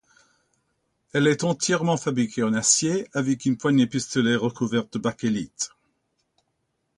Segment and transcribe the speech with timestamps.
[1.13, 5.69] Elle est entièrement fabriquée en acier avec une poignée-pistolet recouverte de bakélite.